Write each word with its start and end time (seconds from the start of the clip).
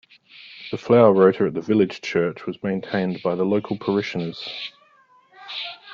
The 0.71 0.79
flower 0.79 1.13
rota 1.13 1.45
at 1.45 1.53
the 1.53 1.61
village 1.61 2.01
church 2.01 2.47
was 2.47 2.63
maintained 2.63 3.21
by 3.21 3.35
the 3.35 3.45
local 3.45 3.77
parishioners 3.77 4.71